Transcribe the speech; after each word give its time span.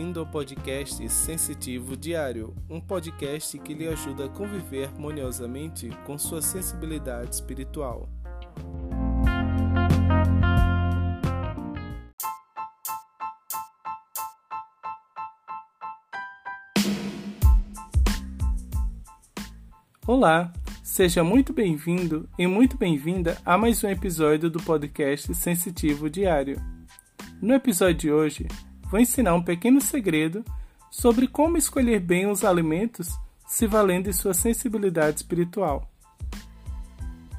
bem-vindo 0.00 0.20
ao 0.20 0.26
podcast 0.26 1.06
Sensitivo 1.10 1.94
Diário, 1.94 2.56
um 2.70 2.80
podcast 2.80 3.58
que 3.58 3.74
lhe 3.74 3.86
ajuda 3.86 4.24
a 4.24 4.28
conviver 4.30 4.88
harmoniosamente 4.88 5.90
com 6.06 6.16
sua 6.16 6.40
sensibilidade 6.40 7.34
espiritual. 7.34 8.08
Olá, 20.06 20.50
seja 20.82 21.22
muito 21.22 21.52
bem-vindo 21.52 22.26
e 22.38 22.46
muito 22.46 22.78
bem-vinda 22.78 23.36
a 23.44 23.58
mais 23.58 23.84
um 23.84 23.88
episódio 23.90 24.48
do 24.48 24.62
podcast 24.62 25.34
Sensitivo 25.34 26.08
Diário. 26.08 26.58
No 27.42 27.52
episódio 27.52 27.96
de 27.96 28.10
hoje, 28.10 28.48
vou 28.90 29.00
ensinar 29.00 29.34
um 29.34 29.42
pequeno 29.42 29.80
segredo 29.80 30.44
sobre 30.90 31.28
como 31.28 31.56
escolher 31.56 32.00
bem 32.00 32.26
os 32.26 32.44
alimentos 32.44 33.08
se 33.46 33.66
valendo 33.66 34.04
de 34.04 34.12
sua 34.12 34.34
sensibilidade 34.34 35.18
espiritual. 35.18 35.88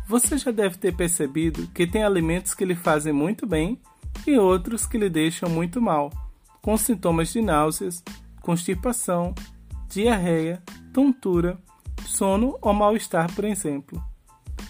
Você 0.08 0.38
já 0.38 0.52
deve 0.52 0.78
ter 0.78 0.96
percebido 0.96 1.68
que 1.68 1.88
tem 1.88 2.04
alimentos 2.04 2.54
que 2.54 2.66
lhe 2.66 2.76
fazem 2.76 3.14
muito 3.14 3.48
bem 3.48 3.80
e 4.28 4.38
outros 4.38 4.86
que 4.86 4.98
lhe 4.98 5.10
deixam 5.10 5.50
muito 5.50 5.82
mal, 5.82 6.12
com 6.62 6.78
sintomas 6.78 7.32
de 7.32 7.42
náuseas, 7.42 8.04
constipação, 8.42 9.34
diarreia, 9.88 10.62
tontura, 10.94 11.58
sono 12.06 12.58
ou 12.62 12.74
mal-estar, 12.74 13.34
por 13.34 13.46
exemplo. 13.46 14.04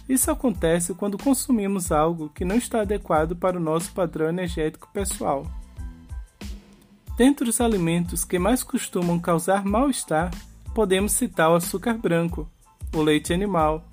Isso 0.07 0.29
acontece 0.29 0.93
quando 0.93 1.17
consumimos 1.17 1.91
algo 1.91 2.29
que 2.29 2.45
não 2.45 2.55
está 2.55 2.81
adequado 2.81 3.35
para 3.35 3.57
o 3.57 3.61
nosso 3.61 3.91
padrão 3.93 4.29
energético 4.29 4.89
pessoal. 4.93 5.45
Dentre 7.17 7.49
os 7.49 7.59
alimentos 7.61 8.23
que 8.23 8.39
mais 8.39 8.63
costumam 8.63 9.19
causar 9.19 9.65
mal-estar, 9.65 10.31
podemos 10.73 11.11
citar 11.11 11.51
o 11.51 11.55
açúcar 11.55 11.95
branco, 11.95 12.49
o 12.93 13.01
leite 13.01 13.33
animal, 13.33 13.83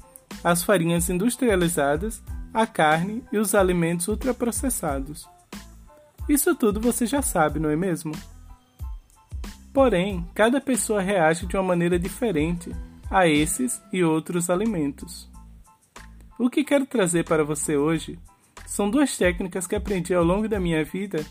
as 0.42 0.62
farinhas 0.62 1.08
industrializadas, 1.10 2.22
a 2.54 2.66
carne 2.66 3.22
e 3.32 3.38
os 3.38 3.54
alimentos 3.54 4.08
ultraprocessados. 4.08 5.28
Isso 6.28 6.54
tudo 6.54 6.80
você 6.80 7.06
já 7.06 7.22
sabe, 7.22 7.58
não 7.58 7.70
é 7.70 7.76
mesmo? 7.76 8.12
Porém, 9.72 10.26
cada 10.34 10.60
pessoa 10.60 11.00
reage 11.00 11.46
de 11.46 11.56
uma 11.56 11.62
maneira 11.62 11.98
diferente 11.98 12.70
a 13.10 13.26
esses 13.26 13.80
e 13.92 14.02
outros 14.04 14.50
alimentos. 14.50 15.28
O 16.38 16.48
que 16.48 16.64
quero 16.64 16.86
trazer 16.86 17.24
para 17.24 17.44
você 17.44 17.76
hoje 17.76 18.18
são 18.66 18.90
duas 18.90 19.16
técnicas 19.16 19.66
que 19.66 19.74
aprendi 19.74 20.14
ao 20.14 20.24
longo 20.24 20.48
da 20.48 20.60
minha 20.60 20.84
vida 20.84 21.24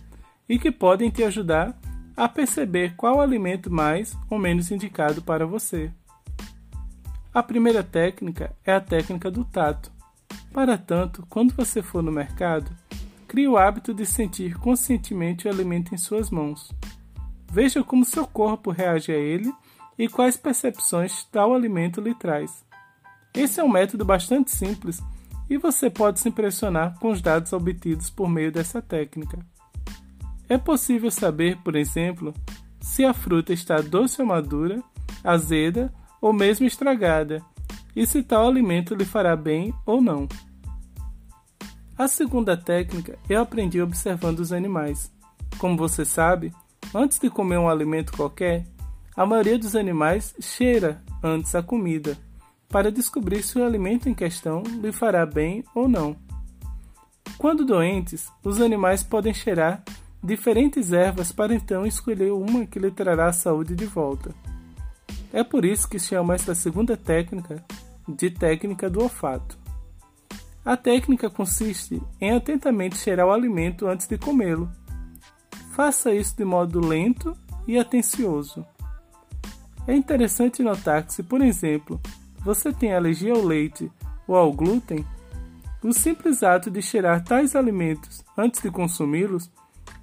e 0.47 0.57
que 0.57 0.71
podem 0.71 1.09
te 1.09 1.23
ajudar 1.23 1.77
a 2.15 2.27
perceber 2.27 2.95
qual 2.95 3.21
alimento 3.21 3.71
mais 3.71 4.17
ou 4.29 4.39
menos 4.39 4.71
indicado 4.71 5.21
para 5.21 5.45
você. 5.45 5.91
A 7.33 7.43
primeira 7.43 7.83
técnica 7.83 8.55
é 8.65 8.73
a 8.73 8.81
técnica 8.81 9.29
do 9.29 9.45
tato. 9.45 9.91
Para 10.51 10.77
tanto, 10.77 11.23
quando 11.29 11.53
você 11.53 11.83
for 11.83 12.01
no 12.01 12.11
mercado, 12.11 12.71
crie 13.27 13.47
o 13.47 13.57
hábito 13.57 13.93
de 13.93 14.05
sentir 14.05 14.57
conscientemente 14.57 15.47
o 15.47 15.51
alimento 15.51 15.93
em 15.93 15.97
suas 15.97 16.31
mãos. 16.31 16.71
Veja 17.51 17.83
como 17.83 18.03
seu 18.03 18.25
corpo 18.25 18.71
reage 18.71 19.11
a 19.11 19.15
ele 19.15 19.53
e 19.97 20.07
quais 20.07 20.37
percepções 20.37 21.23
tal 21.25 21.53
alimento 21.53 22.01
lhe 22.01 22.15
traz. 22.15 22.65
Esse 23.33 23.59
é 23.59 23.63
um 23.63 23.69
método 23.69 24.03
bastante 24.03 24.49
simples 24.49 24.99
e 25.47 25.57
você 25.57 25.89
pode 25.89 26.19
se 26.19 26.29
impressionar 26.29 26.97
com 26.99 27.11
os 27.11 27.21
dados 27.21 27.53
obtidos 27.53 28.09
por 28.09 28.27
meio 28.27 28.51
dessa 28.51 28.81
técnica. 28.81 29.39
É 30.49 30.57
possível 30.57 31.11
saber, 31.11 31.57
por 31.57 31.75
exemplo, 31.75 32.33
se 32.79 33.03
a 33.03 33.13
fruta 33.13 33.51
está 33.51 33.81
doce 33.81 34.21
ou 34.21 34.27
madura, 34.27 34.81
azeda 35.23 35.93
ou 36.21 36.31
mesmo 36.31 36.65
estragada, 36.65 37.41
e 37.95 38.05
se 38.05 38.23
tal 38.23 38.47
alimento 38.47 38.95
lhe 38.95 39.05
fará 39.05 39.35
bem 39.35 39.73
ou 39.85 40.01
não. 40.01 40.27
A 41.97 42.07
segunda 42.07 42.55
técnica 42.55 43.17
eu 43.27 43.41
aprendi 43.41 43.81
observando 43.81 44.39
os 44.39 44.53
animais. 44.53 45.11
Como 45.57 45.75
você 45.75 46.05
sabe, 46.05 46.53
antes 46.93 47.19
de 47.19 47.29
comer 47.29 47.57
um 47.57 47.67
alimento 47.67 48.13
qualquer, 48.13 48.65
a 49.15 49.25
maioria 49.25 49.57
dos 49.57 49.75
animais 49.75 50.35
cheira 50.39 51.01
antes 51.23 51.55
a 51.55 51.63
comida, 51.63 52.15
para 52.69 52.91
descobrir 52.91 53.41
se 53.41 53.57
o 53.57 53.65
alimento 53.65 54.07
em 54.07 54.13
questão 54.13 54.61
lhe 54.61 54.91
fará 54.91 55.25
bem 55.25 55.63
ou 55.73 55.87
não. 55.87 56.15
Quando 57.37 57.65
doentes, 57.65 58.31
os 58.43 58.61
animais 58.61 59.01
podem 59.01 59.33
cheirar 59.33 59.83
diferentes 60.23 60.91
ervas 60.91 61.31
para 61.31 61.53
então 61.53 61.85
escolher 61.85 62.31
uma 62.31 62.65
que 62.65 62.79
lhe 62.79 62.91
trará 62.91 63.27
a 63.27 63.33
saúde 63.33 63.75
de 63.75 63.85
volta. 63.85 64.33
É 65.31 65.43
por 65.43 65.65
isso 65.65 65.87
que 65.87 65.99
chama 65.99 66.35
esta 66.35 66.55
segunda 66.55 66.97
técnica 66.97 67.63
de 68.07 68.29
técnica 68.29 68.89
do 68.89 69.01
olfato. 69.01 69.57
A 70.63 70.75
técnica 70.75 71.29
consiste 71.29 72.01
em 72.19 72.31
atentamente 72.31 72.97
cheirar 72.97 73.27
o 73.27 73.31
alimento 73.31 73.87
antes 73.87 74.07
de 74.07 74.17
comê-lo. 74.17 74.69
Faça 75.71 76.13
isso 76.13 76.35
de 76.35 76.43
modo 76.43 76.79
lento 76.79 77.37
e 77.67 77.77
atencioso. 77.77 78.65
É 79.87 79.95
interessante 79.95 80.61
notar 80.61 81.03
que, 81.03 81.13
se 81.13 81.23
por 81.23 81.41
exemplo 81.41 81.99
você 82.43 82.71
tem 82.73 82.93
alergia 82.93 83.33
ao 83.33 83.41
leite 83.41 83.91
ou 84.27 84.35
ao 84.35 84.51
glúten, 84.51 85.05
o 85.83 85.93
simples 85.93 86.43
ato 86.43 86.69
de 86.69 86.81
cheirar 86.81 87.23
tais 87.23 87.55
alimentos 87.55 88.23
antes 88.37 88.61
de 88.61 88.69
consumi-los 88.69 89.49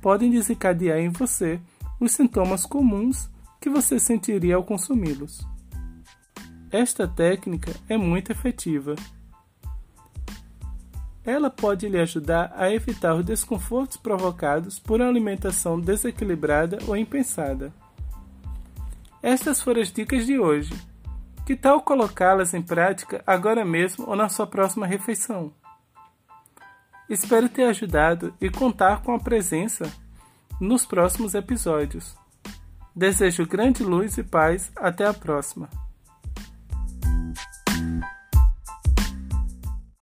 podem 0.04 0.30
desencadear 0.30 0.98
em 0.98 1.08
você 1.08 1.58
os 1.98 2.12
sintomas 2.12 2.66
comuns 2.66 3.30
que 3.58 3.70
você 3.70 3.98
sentiria 3.98 4.56
ao 4.56 4.62
consumi-los. 4.62 5.40
Esta 6.70 7.08
técnica 7.08 7.74
é 7.88 7.96
muito 7.96 8.30
efetiva. 8.30 8.96
Ela 11.24 11.48
pode 11.48 11.88
lhe 11.88 11.98
ajudar 11.98 12.52
a 12.54 12.70
evitar 12.70 13.14
os 13.14 13.24
desconfortos 13.24 13.96
provocados 13.96 14.78
por 14.78 15.00
uma 15.00 15.08
alimentação 15.08 15.80
desequilibrada 15.80 16.80
ou 16.86 16.94
impensada. 16.94 17.72
Estas 19.22 19.62
foram 19.62 19.80
as 19.80 19.90
dicas 19.90 20.26
de 20.26 20.38
hoje. 20.38 20.74
Que 21.46 21.56
tal 21.56 21.80
colocá-las 21.80 22.52
em 22.52 22.60
prática 22.60 23.24
agora 23.26 23.64
mesmo 23.64 24.04
ou 24.06 24.14
na 24.14 24.28
sua 24.28 24.46
próxima 24.46 24.86
refeição? 24.86 25.50
Espero 27.08 27.48
ter 27.48 27.64
ajudado 27.64 28.34
e 28.40 28.50
contar 28.50 29.02
com 29.02 29.14
a 29.14 29.18
presença 29.18 29.90
nos 30.60 30.86
próximos 30.86 31.34
episódios. 31.34 32.16
Desejo 32.94 33.46
grande 33.46 33.82
luz 33.82 34.16
e 34.16 34.22
paz. 34.22 34.70
Até 34.76 35.06
a 35.06 35.12
próxima. 35.12 35.68